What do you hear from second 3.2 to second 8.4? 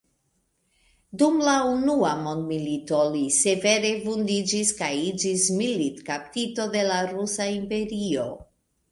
severe vundiĝis kaj iĝis militkaptito de la Rusa Imperio.